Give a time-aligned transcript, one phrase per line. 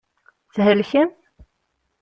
[0.55, 1.09] Thelkem?